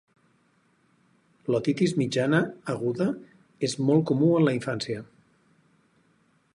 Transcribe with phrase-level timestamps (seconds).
[1.55, 2.39] L'otitis mitjana
[2.75, 3.07] aguda
[3.69, 5.07] és molt comú en la infància.